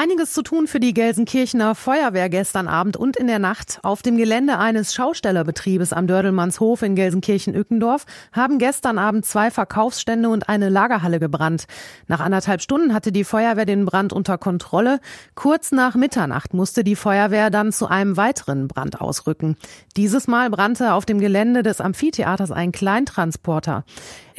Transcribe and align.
Einiges 0.00 0.32
zu 0.32 0.42
tun 0.42 0.68
für 0.68 0.78
die 0.78 0.94
Gelsenkirchener 0.94 1.74
Feuerwehr 1.74 2.28
gestern 2.28 2.68
Abend 2.68 2.96
und 2.96 3.16
in 3.16 3.26
der 3.26 3.40
Nacht. 3.40 3.80
Auf 3.82 4.00
dem 4.00 4.16
Gelände 4.16 4.56
eines 4.56 4.94
Schaustellerbetriebes 4.94 5.92
am 5.92 6.06
Dördelmannshof 6.06 6.82
in 6.82 6.94
Gelsenkirchen-Ückendorf 6.94 8.06
haben 8.30 8.60
gestern 8.60 8.96
Abend 8.96 9.26
zwei 9.26 9.50
Verkaufsstände 9.50 10.28
und 10.28 10.48
eine 10.48 10.68
Lagerhalle 10.68 11.18
gebrannt. 11.18 11.64
Nach 12.06 12.20
anderthalb 12.20 12.62
Stunden 12.62 12.94
hatte 12.94 13.10
die 13.10 13.24
Feuerwehr 13.24 13.66
den 13.66 13.86
Brand 13.86 14.12
unter 14.12 14.38
Kontrolle. 14.38 15.00
Kurz 15.34 15.72
nach 15.72 15.96
Mitternacht 15.96 16.54
musste 16.54 16.84
die 16.84 16.94
Feuerwehr 16.94 17.50
dann 17.50 17.72
zu 17.72 17.88
einem 17.88 18.16
weiteren 18.16 18.68
Brand 18.68 19.00
ausrücken. 19.00 19.56
Dieses 19.96 20.28
Mal 20.28 20.48
brannte 20.48 20.92
auf 20.92 21.06
dem 21.06 21.18
Gelände 21.18 21.64
des 21.64 21.80
Amphitheaters 21.80 22.52
ein 22.52 22.70
Kleintransporter. 22.70 23.82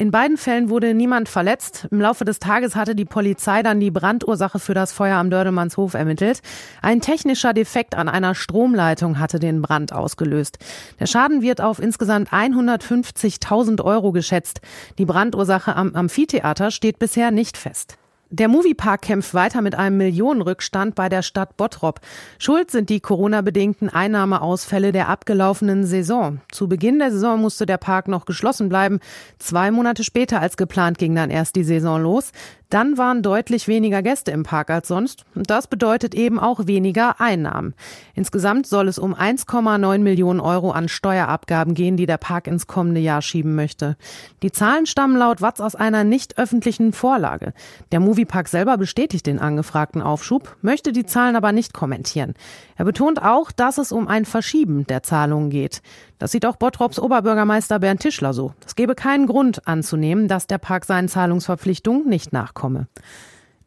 In 0.00 0.10
beiden 0.10 0.38
Fällen 0.38 0.70
wurde 0.70 0.94
niemand 0.94 1.28
verletzt. 1.28 1.86
Im 1.90 2.00
Laufe 2.00 2.24
des 2.24 2.38
Tages 2.38 2.74
hatte 2.74 2.94
die 2.94 3.04
Polizei 3.04 3.62
dann 3.62 3.80
die 3.80 3.90
Brandursache 3.90 4.58
für 4.58 4.72
das 4.72 4.94
Feuer 4.94 5.18
am 5.18 5.28
Dördemannshof 5.50 5.94
ermittelt. 5.94 6.40
Ein 6.80 7.00
technischer 7.00 7.52
Defekt 7.52 7.94
an 7.94 8.08
einer 8.08 8.34
Stromleitung 8.34 9.18
hatte 9.18 9.38
den 9.38 9.62
Brand 9.62 9.92
ausgelöst. 9.92 10.58
Der 10.98 11.06
Schaden 11.06 11.42
wird 11.42 11.60
auf 11.60 11.80
insgesamt 11.80 12.30
150.000 12.30 13.82
Euro 13.82 14.12
geschätzt. 14.12 14.60
Die 14.98 15.04
Brandursache 15.04 15.74
am 15.74 15.94
Amphitheater 15.94 16.70
steht 16.70 16.98
bisher 16.98 17.30
nicht 17.30 17.56
fest. 17.56 17.96
Der 18.32 18.46
Moviepark 18.46 19.02
kämpft 19.02 19.34
weiter 19.34 19.60
mit 19.60 19.74
einem 19.74 19.96
Millionenrückstand 19.96 20.94
bei 20.94 21.08
der 21.08 21.22
Stadt 21.22 21.56
Bottrop. 21.56 21.98
Schuld 22.38 22.70
sind 22.70 22.88
die 22.88 23.00
Corona-bedingten 23.00 23.88
Einnahmeausfälle 23.88 24.92
der 24.92 25.08
abgelaufenen 25.08 25.84
Saison. 25.84 26.40
Zu 26.52 26.68
Beginn 26.68 27.00
der 27.00 27.10
Saison 27.10 27.40
musste 27.40 27.66
der 27.66 27.78
Park 27.78 28.06
noch 28.06 28.26
geschlossen 28.26 28.68
bleiben. 28.68 29.00
Zwei 29.40 29.72
Monate 29.72 30.04
später 30.04 30.40
als 30.40 30.56
geplant 30.56 30.96
ging 30.98 31.16
dann 31.16 31.28
erst 31.28 31.56
die 31.56 31.64
Saison 31.64 32.00
los. 32.00 32.30
Dann 32.70 32.96
waren 32.96 33.22
deutlich 33.22 33.66
weniger 33.66 34.00
Gäste 34.00 34.30
im 34.30 34.44
Park 34.44 34.70
als 34.70 34.86
sonst. 34.86 35.24
Das 35.34 35.66
bedeutet 35.66 36.14
eben 36.14 36.38
auch 36.38 36.68
weniger 36.68 37.20
Einnahmen. 37.20 37.74
Insgesamt 38.14 38.68
soll 38.68 38.86
es 38.86 38.98
um 38.98 39.12
1,9 39.12 39.98
Millionen 39.98 40.38
Euro 40.38 40.70
an 40.70 40.88
Steuerabgaben 40.88 41.74
gehen, 41.74 41.96
die 41.96 42.06
der 42.06 42.16
Park 42.16 42.46
ins 42.46 42.68
kommende 42.68 43.00
Jahr 43.00 43.22
schieben 43.22 43.56
möchte. 43.56 43.96
Die 44.44 44.52
Zahlen 44.52 44.86
stammen 44.86 45.16
laut 45.16 45.42
Watz 45.42 45.60
aus 45.60 45.74
einer 45.74 46.04
nicht 46.04 46.38
öffentlichen 46.38 46.92
Vorlage. 46.92 47.54
Der 47.90 47.98
Moviepark 47.98 48.46
selber 48.46 48.78
bestätigt 48.78 49.26
den 49.26 49.40
angefragten 49.40 50.00
Aufschub, 50.00 50.56
möchte 50.62 50.92
die 50.92 51.06
Zahlen 51.06 51.34
aber 51.34 51.50
nicht 51.50 51.74
kommentieren. 51.74 52.34
Er 52.76 52.84
betont 52.84 53.20
auch, 53.20 53.50
dass 53.50 53.78
es 53.78 53.90
um 53.90 54.06
ein 54.06 54.24
Verschieben 54.24 54.86
der 54.86 55.02
Zahlungen 55.02 55.50
geht. 55.50 55.82
Das 56.20 56.32
sieht 56.32 56.46
auch 56.46 56.56
Bottrops 56.56 56.98
Oberbürgermeister 56.98 57.78
Bernd 57.78 58.00
Tischler 58.00 58.34
so. 58.34 58.52
Es 58.64 58.76
gebe 58.76 58.94
keinen 58.94 59.26
Grund 59.26 59.66
anzunehmen, 59.66 60.28
dass 60.28 60.46
der 60.46 60.58
Park 60.58 60.84
seinen 60.84 61.08
Zahlungsverpflichtungen 61.08 62.06
nicht 62.06 62.34
nachkomme. 62.60 62.86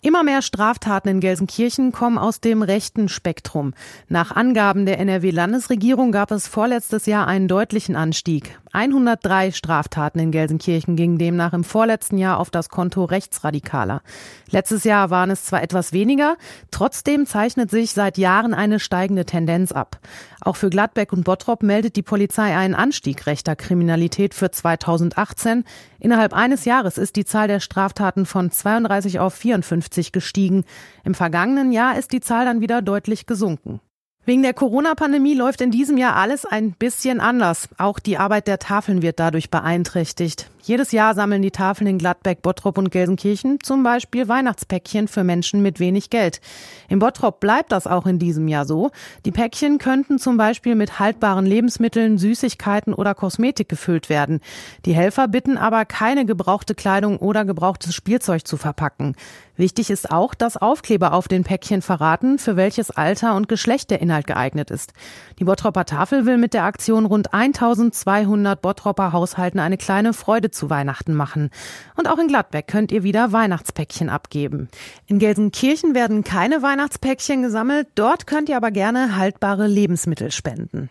Immer 0.05 0.23
mehr 0.23 0.41
Straftaten 0.41 1.07
in 1.07 1.21
Gelsenkirchen 1.21 1.93
kommen 1.93 2.17
aus 2.17 2.41
dem 2.41 2.61
rechten 2.61 3.07
Spektrum. 3.07 3.73
Nach 4.09 4.35
Angaben 4.35 4.85
der 4.85 4.99
NRW-Landesregierung 4.99 6.11
gab 6.11 6.31
es 6.31 6.45
vorletztes 6.45 7.05
Jahr 7.05 7.25
einen 7.25 7.47
deutlichen 7.47 7.95
Anstieg. 7.95 8.59
103 8.73 9.51
Straftaten 9.51 10.19
in 10.19 10.31
Gelsenkirchen 10.31 10.97
gingen 10.97 11.19
demnach 11.19 11.53
im 11.53 11.63
vorletzten 11.63 12.17
Jahr 12.17 12.39
auf 12.39 12.49
das 12.49 12.67
Konto 12.67 13.05
Rechtsradikaler. 13.05 14.01
Letztes 14.49 14.83
Jahr 14.83 15.09
waren 15.09 15.29
es 15.29 15.45
zwar 15.45 15.63
etwas 15.63 15.93
weniger, 15.93 16.35
trotzdem 16.71 17.25
zeichnet 17.25 17.69
sich 17.69 17.93
seit 17.93 18.17
Jahren 18.17 18.53
eine 18.53 18.79
steigende 18.79 19.25
Tendenz 19.25 19.71
ab. 19.71 19.99
Auch 20.41 20.57
für 20.57 20.69
Gladbeck 20.69 21.13
und 21.13 21.23
Bottrop 21.23 21.63
meldet 21.63 21.95
die 21.95 22.01
Polizei 22.01 22.57
einen 22.57 22.75
Anstieg 22.75 23.25
rechter 23.25 23.55
Kriminalität 23.55 24.33
für 24.33 24.51
2018. 24.51 25.63
Innerhalb 25.99 26.33
eines 26.33 26.65
Jahres 26.65 26.97
ist 26.97 27.15
die 27.15 27.25
Zahl 27.25 27.47
der 27.47 27.61
Straftaten 27.61 28.25
von 28.25 28.51
32 28.51 29.19
auf 29.19 29.35
54 29.35 29.92
gestiegen. 30.11 30.63
Im 31.03 31.13
vergangenen 31.13 31.71
Jahr 31.71 31.97
ist 31.97 32.11
die 32.11 32.21
Zahl 32.21 32.45
dann 32.45 32.61
wieder 32.61 32.81
deutlich 32.81 33.25
gesunken. 33.25 33.79
Wegen 34.25 34.41
der 34.41 34.53
Corona-Pandemie 34.53 35.33
läuft 35.33 35.61
in 35.61 35.71
diesem 35.71 35.97
Jahr 35.97 36.15
alles 36.15 36.45
ein 36.45 36.71
bisschen 36.71 37.19
anders. 37.19 37.67
Auch 37.77 37.99
die 37.99 38.17
Arbeit 38.17 38.47
der 38.47 38.59
Tafeln 38.59 39.01
wird 39.01 39.19
dadurch 39.19 39.49
beeinträchtigt. 39.49 40.49
Jedes 40.65 40.93
Jahr 40.93 41.13
sammeln 41.13 41.41
die 41.41 41.51
Tafeln 41.51 41.87
in 41.87 41.97
Gladbeck, 41.97 42.41
Bottrop 42.41 42.77
und 42.77 42.89
Gelsenkirchen 42.89 43.59
zum 43.61 43.83
Beispiel 43.83 44.29
Weihnachtspäckchen 44.29 45.09
für 45.09 45.25
Menschen 45.25 45.61
mit 45.61 45.81
wenig 45.81 46.09
Geld. 46.09 46.39
In 46.87 46.99
Bottrop 46.99 47.41
bleibt 47.41 47.73
das 47.73 47.85
auch 47.85 48.05
in 48.05 48.17
diesem 48.17 48.47
Jahr 48.47 48.63
so. 48.65 48.89
Die 49.25 49.31
Päckchen 49.31 49.77
könnten 49.77 50.19
zum 50.19 50.37
Beispiel 50.37 50.75
mit 50.75 50.99
haltbaren 50.99 51.45
Lebensmitteln, 51.45 52.17
Süßigkeiten 52.17 52.93
oder 52.93 53.13
Kosmetik 53.13 53.67
gefüllt 53.67 54.07
werden. 54.07 54.39
Die 54.85 54.93
Helfer 54.93 55.27
bitten 55.27 55.57
aber, 55.57 55.83
keine 55.83 56.25
gebrauchte 56.25 56.75
Kleidung 56.75 57.17
oder 57.17 57.43
gebrauchtes 57.43 57.93
Spielzeug 57.93 58.47
zu 58.47 58.55
verpacken. 58.55 59.17
Wichtig 59.55 59.91
ist 59.91 60.09
auch, 60.09 60.33
dass 60.33 60.57
Aufkleber 60.57 61.13
auf 61.13 61.27
den 61.27 61.43
Päckchen 61.43 61.83
verraten, 61.83 62.39
für 62.39 62.55
welches 62.55 62.89
Alter 62.89 63.35
und 63.35 63.47
Geschlecht 63.47 63.91
der 63.91 64.01
Inhalt 64.01 64.25
geeignet 64.25 64.71
ist. 64.71 64.93
Die 65.37 65.43
Bottropper 65.43 65.85
Tafel 65.85 66.25
will 66.25 66.37
mit 66.37 66.55
der 66.55 66.63
Aktion 66.63 67.05
rund 67.05 67.35
1200 67.35 68.59
Bottropper 68.59 69.11
Haushalten 69.11 69.59
eine 69.59 69.77
kleine 69.77 70.13
Freude 70.13 70.49
zu 70.53 70.69
Weihnachten 70.69 71.13
machen. 71.13 71.49
Und 71.95 72.07
auch 72.07 72.19
in 72.19 72.27
Gladbeck 72.27 72.67
könnt 72.67 72.91
ihr 72.91 73.03
wieder 73.03 73.31
Weihnachtspäckchen 73.31 74.09
abgeben. 74.09 74.69
In 75.07 75.19
Gelsenkirchen 75.19 75.95
werden 75.95 76.23
keine 76.23 76.61
Weihnachtspäckchen 76.61 77.41
gesammelt, 77.41 77.87
dort 77.95 78.27
könnt 78.27 78.49
ihr 78.49 78.57
aber 78.57 78.71
gerne 78.71 79.17
haltbare 79.17 79.67
Lebensmittel 79.67 80.31
spenden. 80.31 80.89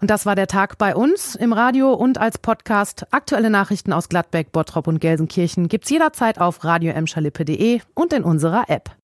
Und 0.00 0.10
das 0.10 0.26
war 0.26 0.34
der 0.34 0.46
Tag 0.46 0.78
bei 0.78 0.94
uns 0.94 1.34
im 1.34 1.52
Radio 1.52 1.92
und 1.94 2.18
als 2.18 2.38
Podcast. 2.38 3.06
Aktuelle 3.12 3.50
Nachrichten 3.50 3.92
aus 3.92 4.08
Gladbeck, 4.08 4.52
Bottrop 4.52 4.86
und 4.88 5.00
Gelsenkirchen 5.00 5.68
gibt's 5.68 5.90
jederzeit 5.90 6.38
auf 6.38 6.64
radioemschalippe.de 6.64 7.80
und 7.94 8.12
in 8.12 8.22
unserer 8.22 8.68
App. 8.68 8.90